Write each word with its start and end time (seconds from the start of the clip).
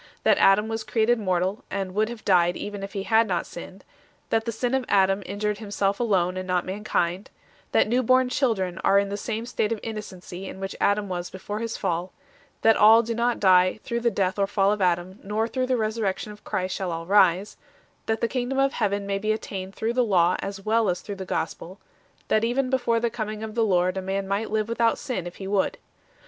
That 0.23 0.39
Adam 0.39 0.67
was 0.67 0.83
created 0.83 1.19
mortal, 1.19 1.63
and 1.69 1.93
would 1.93 2.09
have 2.09 2.25
died 2.25 2.57
even 2.57 2.81
if 2.81 2.93
he 2.93 3.03
had 3.03 3.27
not 3.27 3.45
sinned; 3.45 3.83
that 4.31 4.45
the 4.45 4.51
sin 4.51 4.73
of 4.73 4.83
Adam 4.89 5.21
injured 5.27 5.59
himself 5.59 5.99
alone, 5.99 6.37
and 6.37 6.47
not 6.47 6.65
mankind; 6.65 7.29
that 7.71 7.87
new 7.87 8.01
born 8.01 8.27
children 8.27 8.79
are 8.83 8.97
in 8.97 9.09
the 9.09 9.15
same 9.15 9.45
state 9.45 9.71
of 9.71 9.79
innocency 9.83 10.47
in 10.47 10.59
which 10.59 10.75
Adam 10.81 11.07
was 11.07 11.29
before 11.29 11.59
his 11.59 11.77
fall; 11.77 12.11
that 12.63 12.75
all 12.75 13.03
do 13.03 13.13
not 13.13 13.39
die 13.39 13.79
through 13.83 13.99
the 13.99 14.09
death 14.09 14.39
or 14.39 14.47
fall 14.47 14.71
of 14.71 14.81
Adam, 14.81 15.19
nor 15.23 15.47
through 15.47 15.67
the 15.67 15.75
Resur 15.77 16.01
rection 16.01 16.31
of 16.31 16.43
Christ 16.43 16.75
shall 16.75 16.91
all 16.91 17.05
rise; 17.05 17.55
that 18.07 18.21
the 18.21 18.27
Kingdom 18.27 18.57
of 18.57 18.73
Heaven 18.73 19.05
may 19.05 19.19
be 19.19 19.31
attained 19.31 19.75
through 19.75 19.93
the 19.93 20.03
Law 20.03 20.35
as 20.39 20.65
well 20.65 20.89
as 20.89 21.01
through 21.01 21.17
the 21.17 21.25
Gospel; 21.27 21.77
that 22.27 22.43
even 22.43 22.71
before 22.71 22.99
the 22.99 23.11
coming 23.11 23.43
of 23.43 23.53
the 23.53 23.63
Lord 23.63 23.97
a 23.97 24.01
man 24.01 24.27
might 24.27 24.49
live 24.49 24.67
without 24.67 24.97
sin, 24.97 25.27
if 25.27 25.35
he 25.35 25.45
would. 25.45 25.77